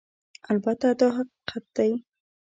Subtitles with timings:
[0.51, 1.91] البته دا حقیقت دی